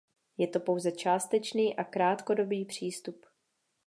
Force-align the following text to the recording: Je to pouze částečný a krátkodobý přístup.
Je 0.37 0.47
to 0.47 0.59
pouze 0.59 0.91
částečný 0.91 1.75
a 1.75 1.83
krátkodobý 1.83 2.65
přístup. 2.65 3.25